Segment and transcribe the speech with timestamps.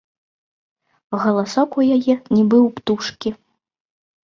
[1.25, 1.93] Галасок у яе,
[2.35, 3.29] нібы ў птушкі.